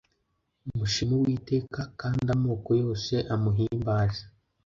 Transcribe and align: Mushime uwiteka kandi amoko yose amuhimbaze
Mushime 0.77 1.13
uwiteka 1.17 1.81
kandi 1.99 2.27
amoko 2.35 2.69
yose 2.83 3.13
amuhimbaze 3.33 4.23